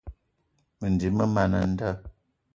Mendim 0.79 1.17
man 1.33 1.53
a 1.59 1.61
nda. 1.71 1.91